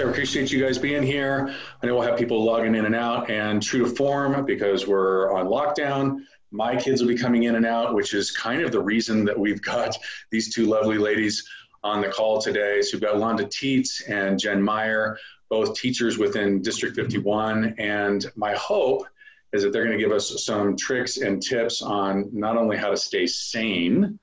[0.00, 1.52] I appreciate you guys being here.
[1.82, 5.32] I know we'll have people logging in and out, and true to form, because we're
[5.32, 6.20] on lockdown,
[6.50, 9.38] my kids will be coming in and out, which is kind of the reason that
[9.38, 9.96] we've got
[10.30, 11.48] these two lovely ladies
[11.82, 12.80] on the call today.
[12.80, 15.18] So we've got Londa Taets and Jen Meyer,
[15.48, 17.74] both teachers within District 51.
[17.78, 19.04] And my hope
[19.52, 22.90] is that they're going to give us some tricks and tips on not only how
[22.90, 24.18] to stay sane,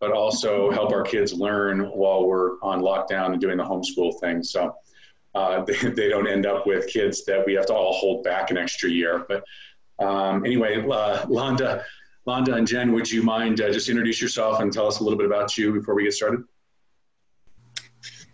[0.00, 4.42] but also help our kids learn while we're on lockdown and doing the homeschool thing.
[4.42, 4.74] So
[5.34, 8.50] uh, they, they don't end up with kids that we have to all hold back
[8.50, 9.24] an extra year.
[9.28, 9.44] But
[10.04, 11.84] um, anyway, uh, Londa,
[12.26, 15.18] Londa and Jen, would you mind uh, just introduce yourself and tell us a little
[15.18, 16.44] bit about you before we get started?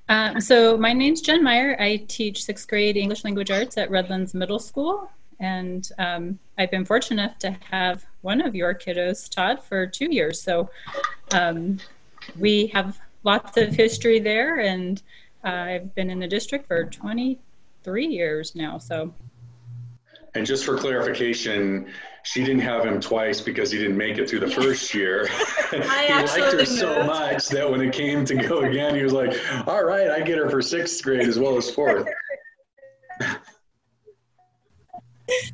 [0.08, 1.76] Uh, so my name's Jen Meyer.
[1.80, 5.10] I teach sixth grade English language arts at Redlands Middle School.
[5.40, 10.12] And um, I've been fortunate enough to have one of your kiddos, Todd, for two
[10.12, 10.40] years.
[10.40, 10.70] So
[11.32, 11.78] um,
[12.38, 15.02] we have lots of history there, and
[15.46, 18.78] I've been in the district for 23 years now.
[18.78, 19.14] So,
[20.34, 21.86] and just for clarification,
[22.24, 25.28] she didn't have him twice because he didn't make it through the first year.
[25.70, 29.38] he liked her so much that when it came to go again, he was like,
[29.68, 32.08] "All right, I get her for sixth grade as well as fourth.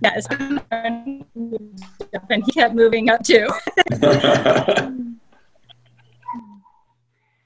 [0.03, 0.27] yes,
[0.71, 1.25] and
[2.31, 3.47] he kept moving up too.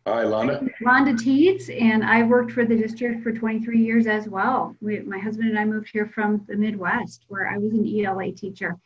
[0.07, 0.71] Hi, Londa.
[0.83, 4.77] Londa Taets, and I've worked for the district for 23 years as well.
[4.81, 8.31] We, my husband and I moved here from the Midwest, where I was an ELA
[8.31, 8.77] teacher.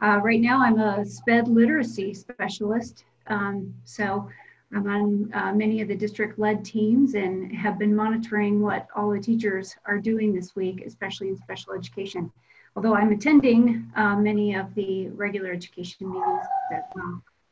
[0.00, 3.04] Uh, right now, I'm a SPED literacy specialist.
[3.26, 4.28] Um, so
[4.72, 9.10] I'm on uh, many of the district led teams and have been monitoring what all
[9.10, 12.30] the teachers are doing this week, especially in special education
[12.76, 16.92] although I'm attending uh, many of the regular education meetings that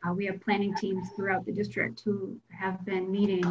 [0.07, 3.45] uh, we have planning teams throughout the district who have been meeting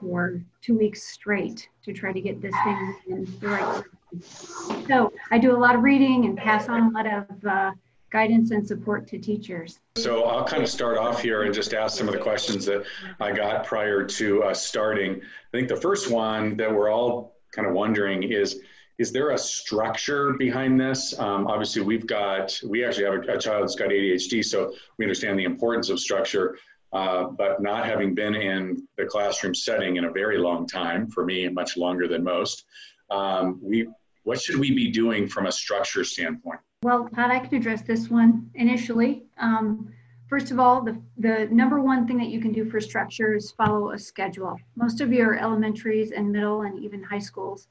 [0.00, 3.84] for two weeks straight to try to get this thing in the right
[4.20, 4.86] direction.
[4.88, 7.72] So I do a lot of reading and pass on a lot of uh,
[8.10, 9.78] guidance and support to teachers.
[9.96, 12.84] So I'll kind of start off here and just ask some of the questions that
[13.20, 15.20] I got prior to uh, starting.
[15.20, 18.60] I think the first one that we're all kind of wondering is,
[18.98, 21.18] is there a structure behind this?
[21.18, 25.04] Um, obviously, we've got, we actually have a, a, child that's got ADHD, so we
[25.04, 26.58] understand the importance of structure.
[26.92, 31.24] Uh, but not having been in the classroom setting in a very long time, for
[31.24, 32.66] me, much longer than most,
[33.10, 33.88] um, we,
[34.24, 36.60] what should we be doing from a structure standpoint?
[36.82, 39.24] Well, Todd, I can address this one initially.
[39.38, 39.90] Um,
[40.28, 43.50] first of all, the, the number one thing that you can do for structure is
[43.52, 44.58] follow a schedule.
[44.76, 47.68] Most of your elementaries and middle and even high schools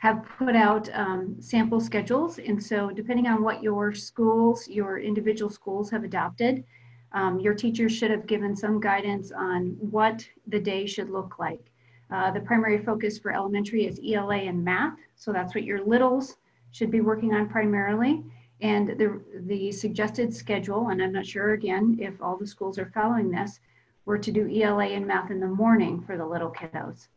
[0.00, 2.38] have put out um, sample schedules.
[2.38, 6.64] And so, depending on what your schools, your individual schools have adopted,
[7.12, 11.70] um, your teachers should have given some guidance on what the day should look like.
[12.10, 14.96] Uh, the primary focus for elementary is ELA and math.
[15.16, 16.38] So, that's what your littles
[16.70, 18.24] should be working on primarily.
[18.62, 22.90] And the, the suggested schedule, and I'm not sure again if all the schools are
[22.94, 23.60] following this,
[24.06, 27.08] were to do ELA and math in the morning for the little kiddos.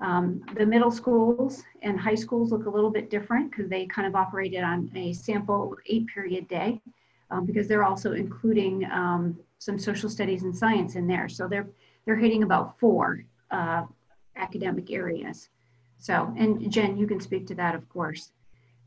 [0.00, 4.06] Um, the middle schools and high schools look a little bit different because they kind
[4.06, 6.80] of operated on a sample eight period day
[7.30, 11.28] um, because they're also including um, some social studies and science in there.
[11.28, 11.66] So they're,
[12.04, 13.84] they're hitting about four uh,
[14.36, 15.48] academic areas.
[15.98, 18.32] So, and Jen, you can speak to that, of course.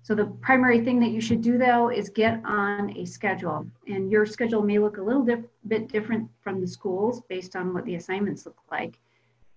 [0.04, 4.10] So the primary thing that you should do though is get on a schedule and
[4.10, 5.28] your schedule may look a little
[5.68, 9.00] bit different from the schools based on what the assignments look like.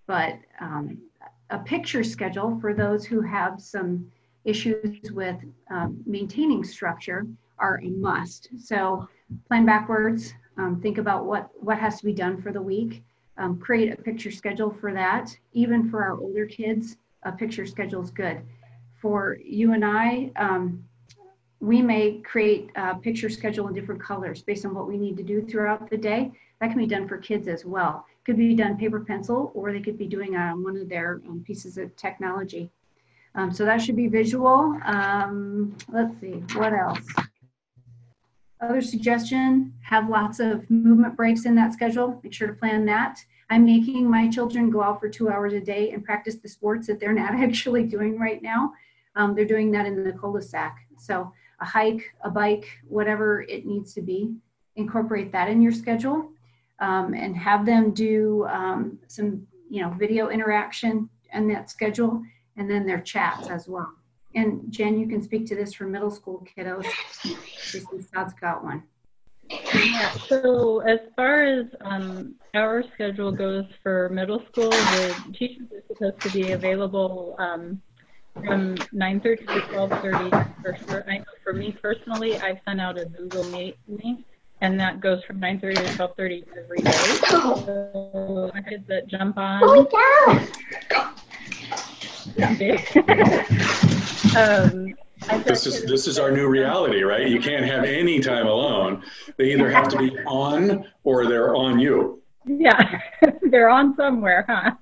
[0.08, 0.98] But um,
[1.50, 4.10] a picture schedule for those who have some
[4.44, 5.36] issues with
[5.70, 7.26] um, maintaining structure
[7.58, 8.48] are a must.
[8.58, 9.08] So
[9.48, 13.02] plan backwards, um, think about what, what has to be done for the week,
[13.36, 15.36] um, create a picture schedule for that.
[15.52, 18.40] Even for our older kids, a picture schedule is good.
[19.00, 20.84] For you and I, um,
[21.60, 25.22] we may create a picture schedule in different colors based on what we need to
[25.22, 26.32] do throughout the day.
[26.60, 29.80] That can be done for kids as well could be done paper pencil or they
[29.80, 32.70] could be doing um, one of their um, pieces of technology.
[33.34, 34.76] Um, so that should be visual.
[34.84, 37.06] Um, let's see, what else?
[38.60, 42.20] Other suggestion, have lots of movement breaks in that schedule.
[42.22, 43.18] Make sure to plan that.
[43.48, 46.86] I'm making my children go out for two hours a day and practice the sports
[46.88, 48.72] that they're not actually doing right now.
[49.16, 50.86] Um, they're doing that in the cul-de-sac.
[50.98, 54.34] So a hike, a bike, whatever it needs to be,
[54.76, 56.30] incorporate that in your schedule
[56.80, 62.22] um, and have them do um, some, you know, video interaction and that schedule,
[62.56, 63.92] and then their chats as well.
[64.34, 66.86] And Jen, you can speak to this for middle school kiddos.
[68.14, 68.84] Todd's got one.
[69.74, 75.82] Yeah, so as far as um, our schedule goes for middle school, the teachers are
[75.88, 77.82] supposed to be available um,
[78.34, 81.04] from 9.30 to 12.30 for sure.
[81.10, 84.24] I, for me personally, I sent out a Google Meet link
[84.60, 86.90] and that goes from 9.30 to 12.30 every day.
[87.28, 89.62] So kids that jump on.
[89.64, 89.86] Oh,
[94.36, 94.94] um,
[95.44, 97.28] this is this is our new reality, right?
[97.28, 99.02] You can't have any time alone.
[99.36, 102.22] They either have to be on or they're on you.
[102.46, 103.00] Yeah,
[103.42, 104.72] they're on somewhere, huh?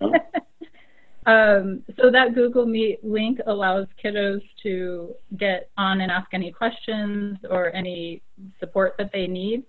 [1.29, 7.37] Um, so that Google Meet link allows kiddos to get on and ask any questions
[7.51, 8.23] or any
[8.59, 9.63] support that they need.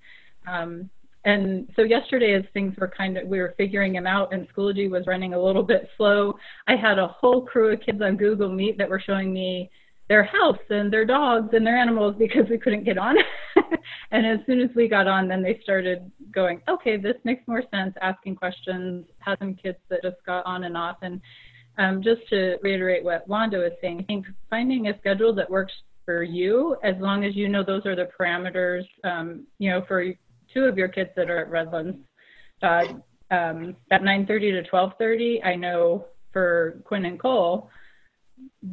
[0.48, 0.90] Um,
[1.26, 4.90] and so yesterday, as things were kind of, we were figuring them out and Schoology
[4.90, 6.34] was running a little bit slow,
[6.68, 9.70] I had a whole crew of kids on Google Meet that were showing me
[10.08, 13.18] their house and their dogs and their animals because we couldn't get on.
[14.12, 17.64] and as soon as we got on, then they started going, okay, this makes more
[17.70, 20.98] sense, asking questions, had some kids that just got on and off.
[21.02, 21.22] And
[21.80, 25.74] um, just to reiterate what Londa was saying, I think finding a schedule that works
[26.06, 30.06] for you, as long as you know those are the parameters, um, you know, for
[30.54, 31.98] two of your kids that are at Redlands,
[32.62, 32.84] uh,
[33.32, 37.70] um, at 9.30 to 12.30, I know for Quinn and Cole,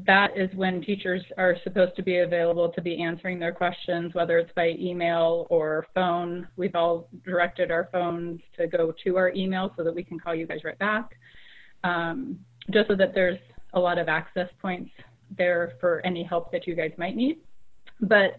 [0.06, 4.38] that is when teachers are supposed to be available to be answering their questions, whether
[4.38, 6.49] it's by email or phone.
[6.56, 10.35] We've all directed our phones to go to our email so that we can call
[10.35, 11.11] you guys right back,
[11.85, 12.38] um,
[12.70, 13.38] just so that there's
[13.74, 14.90] a lot of access points
[15.36, 17.38] there for any help that you guys might need.
[18.00, 18.38] But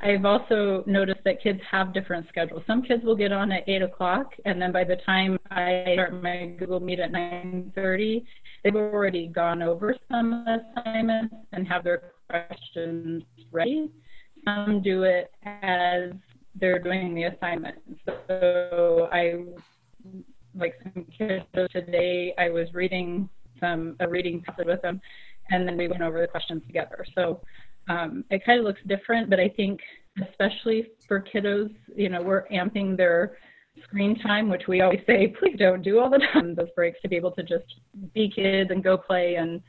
[0.00, 2.62] I've also noticed that kids have different schedules.
[2.66, 6.22] Some kids will get on at 8 o'clock, and then by the time I start
[6.22, 8.24] my Google Meet at 9.30,
[8.62, 13.22] they've already gone over some assignments and have their questions
[13.52, 13.90] ready.
[14.44, 16.10] Some do it as
[16.54, 17.78] they're doing the assignment.
[18.28, 19.44] So I,
[20.54, 23.28] like some kids today, I was reading
[23.64, 25.00] some, a reading passage with them,
[25.50, 27.04] and then we went over the questions together.
[27.14, 27.40] So
[27.88, 29.80] um, it kind of looks different, but I think
[30.22, 33.36] especially for kiddos, you know, we're amping their
[33.82, 37.08] screen time, which we always say, please don't do all the time, those breaks to
[37.08, 37.64] be able to just
[38.14, 39.34] be kids and go play.
[39.36, 39.60] And,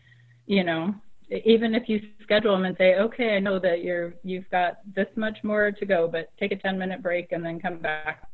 [0.46, 0.94] you know,
[1.30, 5.08] even if you schedule them and say, okay, I know that you're, you've got this
[5.16, 8.28] much more to go, but take a 10 minute break and then come back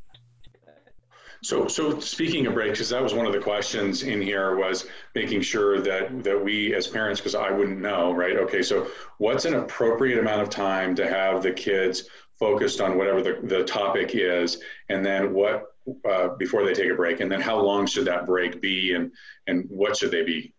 [1.44, 4.86] so, so speaking of breaks, because that was one of the questions in here was
[5.16, 8.38] making sure that that we as parents, because I wouldn't know, right?
[8.38, 12.08] Okay, so what's an appropriate amount of time to have the kids
[12.40, 15.74] focused on whatever the, the topic is, and then what
[16.08, 19.12] uh, before they take a break, and then how long should that break be, and
[19.48, 20.54] and what should they be?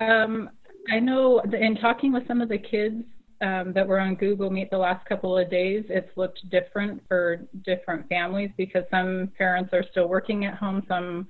[0.00, 0.50] Um,
[0.90, 3.02] I know in talking with some of the kids,
[3.42, 7.46] um, that were on Google Meet the last couple of days, it's looked different for
[7.64, 11.28] different families because some parents are still working at home, some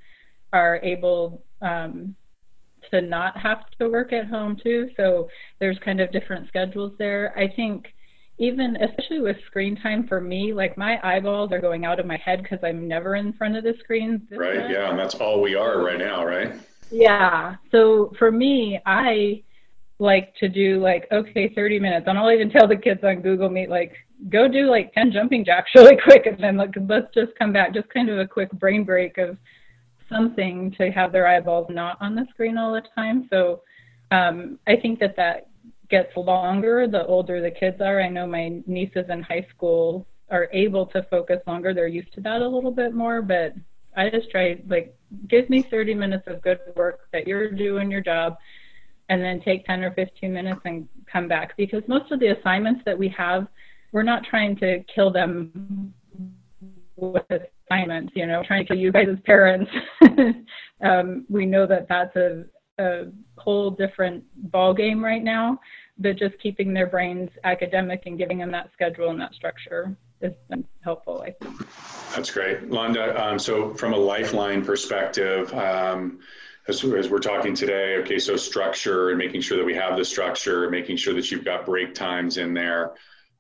[0.53, 2.15] are able um,
[2.91, 4.91] to not have to work at home too.
[4.97, 5.29] So
[5.59, 7.37] there's kind of different schedules there.
[7.37, 7.87] I think
[8.39, 12.17] even especially with screen time for me, like my eyeballs are going out of my
[12.17, 14.27] head because I'm never in front of the screen.
[14.31, 14.71] Right.
[14.71, 16.53] Yeah, and that's all we are right now, right?
[16.91, 17.57] Yeah.
[17.71, 19.43] So for me, I
[20.03, 22.07] like to do like okay 30 minutes.
[22.09, 23.93] And i'll even tell the kids on google meet like
[24.29, 27.73] go do like 10 jumping jacks really quick and then like let's just come back.
[27.73, 29.39] Just kind of a quick brain break of
[30.11, 33.29] something to have their eyeballs not on the screen all the time.
[33.31, 33.63] So
[34.11, 35.49] um, i think that that
[35.89, 38.01] gets longer the older the kids are.
[38.01, 41.73] I know my nieces in high school are able to focus longer.
[41.73, 43.55] They're used to that a little bit more but
[43.97, 44.95] i just try like
[45.29, 48.37] give me 30 minutes of good work that you're doing your job
[49.13, 51.55] and then take 10 or 15 minutes and come back.
[51.59, 53.47] Because most of the assignments that we have
[53.93, 55.93] we're not trying to kill them
[56.97, 57.23] with
[57.71, 59.71] assignments you know trying to kill you guys as parents.
[60.83, 62.45] Um, we know that that's a,
[62.81, 63.05] a
[63.39, 65.61] whole different ball game right now
[65.97, 70.33] but just keeping their brains academic and giving them that schedule and that structure has
[70.51, 71.57] been helpful i think.
[72.17, 72.69] That's great.
[72.69, 76.19] Londa um, so from a lifeline perspective um,
[76.69, 80.05] as, as we're talking today, okay, so structure and making sure that we have the
[80.05, 82.93] structure, making sure that you've got break times in there.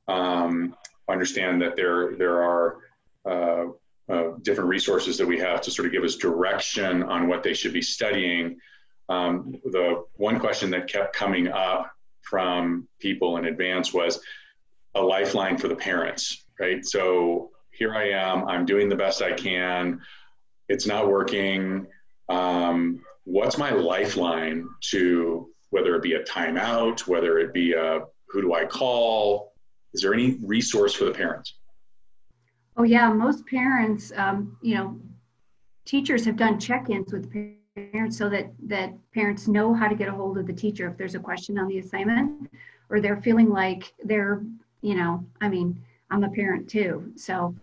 [0.08, 0.74] Um,
[1.08, 2.78] understand that there there are
[3.24, 3.64] uh,
[4.12, 7.54] uh, different resources that we have to sort of give us direction on what they
[7.54, 8.58] should be studying.
[9.08, 14.20] Um, the one question that kept coming up from people in advance was
[14.94, 16.84] a lifeline for the parents, right?
[16.84, 20.00] So here I am, I'm doing the best I can.
[20.68, 21.86] It's not working.
[22.28, 28.42] Um, what's my lifeline to whether it be a timeout, whether it be a who
[28.42, 29.52] do I call?
[29.94, 31.54] Is there any resource for the parents?
[32.76, 34.98] Oh yeah, most parents, um, you know,
[35.84, 37.30] teachers have done check-ins with
[37.74, 40.96] parents so that that parents know how to get a hold of the teacher if
[40.96, 42.50] there's a question on the assignment
[42.90, 44.42] or they're feeling like they're
[44.82, 47.54] you know i mean i'm a parent too so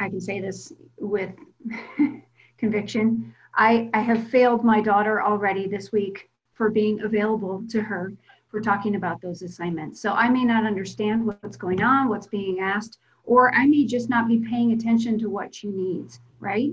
[0.00, 1.30] i can say this with
[2.58, 8.12] conviction I, I have failed my daughter already this week for being available to her
[8.50, 10.00] for talking about those assignments.
[10.00, 14.08] So I may not understand what's going on, what's being asked, or I may just
[14.08, 16.72] not be paying attention to what she needs, right?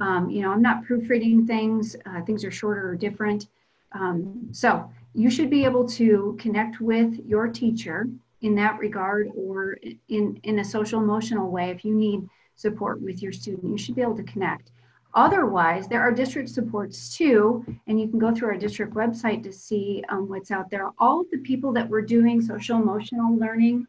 [0.00, 3.48] Um, you know, I'm not proofreading things, uh, things are shorter or different.
[3.92, 8.08] Um, so you should be able to connect with your teacher
[8.40, 13.22] in that regard or in, in a social emotional way if you need support with
[13.22, 13.70] your student.
[13.70, 14.70] You should be able to connect.
[15.14, 19.52] Otherwise, there are district supports too, and you can go through our district website to
[19.52, 20.90] see um, what's out there.
[20.98, 23.86] All of the people that we're doing social emotional learning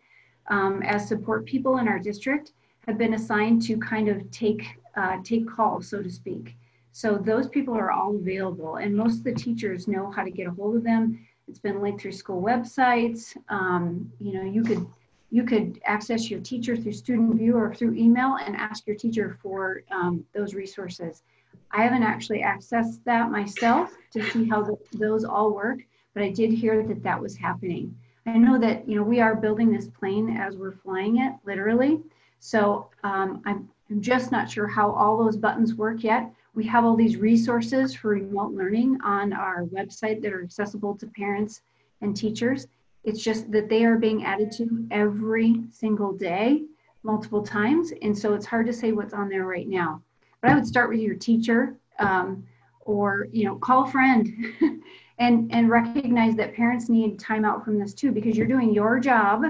[0.48, 2.54] um, as support people in our district
[2.88, 6.56] have been assigned to kind of take uh, take calls, so to speak.
[6.92, 10.48] So those people are all available, and most of the teachers know how to get
[10.48, 11.26] a hold of them.
[11.48, 13.36] It's been linked through school websites.
[13.50, 14.86] Um, you know, you could
[15.32, 19.38] you could access your teacher through Student View or through email and ask your teacher
[19.42, 21.24] for um, those resources.
[21.72, 25.80] I haven't actually accessed that myself to see how those all work,
[26.14, 27.96] but I did hear that that was happening.
[28.26, 32.02] I know that you know we are building this plane as we're flying it, literally.
[32.40, 36.32] So um, I'm, I'm just not sure how all those buttons work yet.
[36.56, 41.08] We have all these resources for remote learning on our website that are accessible to
[41.08, 41.62] parents
[42.02, 42.68] and teachers.
[43.10, 46.66] It's just that they are being added to every single day,
[47.02, 47.92] multiple times.
[48.04, 50.04] And so it's hard to say what's on there right now.
[50.42, 52.46] But I would start with your teacher um,
[52.82, 54.32] or, you know, call a friend
[55.18, 59.00] and, and recognize that parents need time out from this too, because you're doing your
[59.00, 59.44] job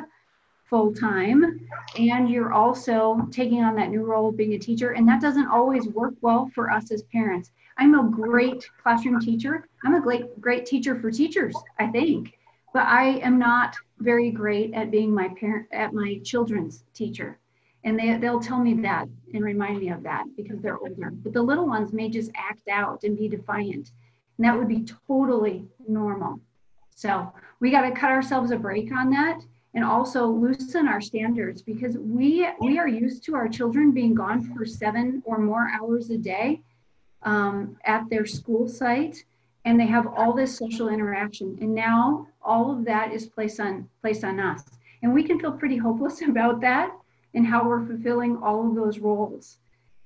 [0.69, 4.91] full time and you're also taking on that new role of being a teacher.
[4.91, 7.51] And that doesn't always work well for us as parents.
[7.77, 9.67] I'm a great classroom teacher.
[9.83, 12.38] I'm a great, great teacher for teachers, I think
[12.73, 17.39] but I am not very great at being my parent at my children's teacher.
[17.83, 21.11] And they, they'll tell me that and remind me of that because they're older.
[21.11, 23.91] But the little ones may just act out and be defiant.
[24.37, 26.39] And that would be totally normal.
[26.95, 29.41] So we got to cut ourselves a break on that
[29.73, 34.41] and also loosen our standards because we we are used to our children being gone
[34.41, 36.61] for seven or more hours a day
[37.23, 39.23] um, at their school site
[39.65, 41.57] and they have all this social interaction.
[41.61, 44.63] And now all of that is placed on placed on us.
[45.01, 46.91] And we can feel pretty hopeless about that
[47.33, 49.59] and how we're fulfilling all of those roles.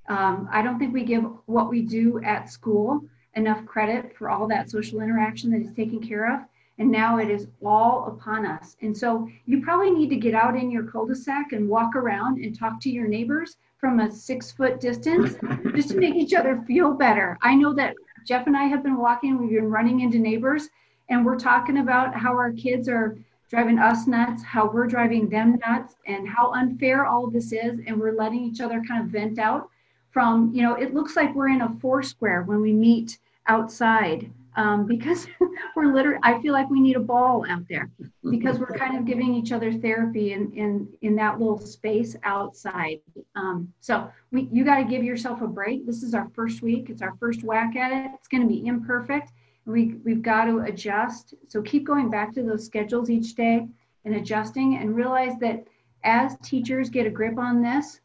[0.09, 3.01] Um, i don't think we give what we do at school
[3.35, 6.41] enough credit for all that social interaction that is taken care of.
[6.79, 8.75] And now it is all upon us.
[8.81, 12.57] And so you probably need to get out in your cul-de-sac and walk around and
[12.57, 15.35] talk to your neighbors from a six foot distance
[15.75, 17.37] just to make each other feel better.
[17.41, 20.69] I know that Jeff and I have been walking, we've been running into neighbors,
[21.09, 23.17] and we're talking about how our kids are
[23.49, 27.79] driving us nuts, how we're driving them nuts, and how unfair all this is.
[27.85, 29.69] And we're letting each other kind of vent out
[30.11, 34.31] from, you know, it looks like we're in a four square when we meet outside
[34.55, 35.27] um, because
[35.75, 37.89] we're literally, I feel like we need a ball out there
[38.29, 42.99] because we're kind of giving each other therapy in, in, in that little space outside.
[43.35, 45.85] Um, so we, you got to give yourself a break.
[45.85, 46.89] This is our first week.
[46.89, 48.11] It's our first whack at it.
[48.15, 49.31] It's going to be imperfect.
[49.65, 51.35] We, we've got to adjust.
[51.47, 53.67] So keep going back to those schedules each day
[54.05, 55.65] and adjusting and realize that
[56.03, 58.01] as teachers get a grip on this,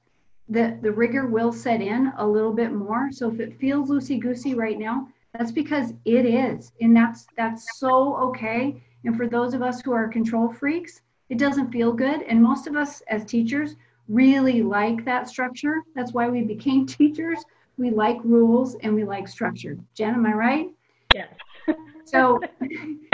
[0.49, 3.11] the, the rigor will set in a little bit more.
[3.13, 6.73] So if it feels loosey goosey right now, that's because it is.
[6.81, 8.83] And that's that's so okay.
[9.05, 12.23] And for those of us who are control freaks, it doesn't feel good.
[12.23, 13.77] And most of us as teachers
[14.09, 15.83] really like that structure.
[15.95, 17.39] That's why we became teachers.
[17.77, 19.79] We like rules and we like structure.
[19.95, 20.67] Jen, am I right?
[21.15, 21.27] Yeah.
[22.05, 22.41] so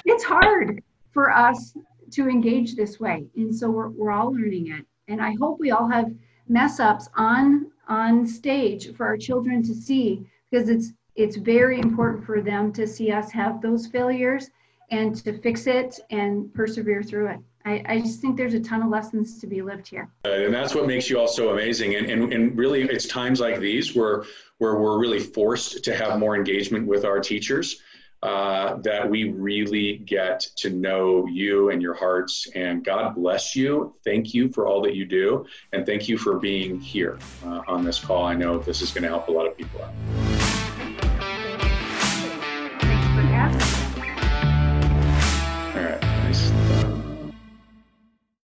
[0.04, 1.76] it's hard for us
[2.12, 3.26] to engage this way.
[3.36, 4.86] And so we're, we're all learning it.
[5.08, 6.10] And I hope we all have
[6.48, 12.24] mess ups on on stage for our children to see because it's it's very important
[12.24, 14.50] for them to see us have those failures
[14.90, 17.38] and to fix it and persevere through it.
[17.64, 20.10] I, I just think there's a ton of lessons to be lived here.
[20.26, 21.94] Uh, and that's what makes you all so amazing.
[21.94, 24.24] And, and, and really, it's times like these where,
[24.58, 27.80] where we're really forced to have more engagement with our teachers.
[28.22, 32.48] Uh, that we really get to know you and your hearts.
[32.54, 33.94] And God bless you.
[34.02, 35.44] Thank you for all that you do.
[35.74, 38.24] And thank you for being here uh, on this call.
[38.24, 40.23] I know this is going to help a lot of people out.